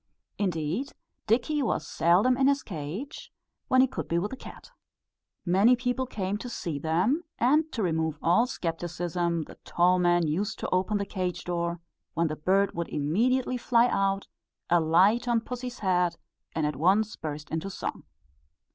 [0.39, 0.93] Indeed,
[1.27, 3.31] Dickie was seldom in his cage,
[3.67, 4.71] when he could be with the cat.
[5.45, 10.57] Many people came to see them; and to remove all scepticism the toll man used
[10.57, 11.81] to open the cage door,
[12.15, 14.27] when the bird would immediately fly out,
[14.71, 16.17] alight on pussy's head,
[16.55, 18.01] and at once burst into song.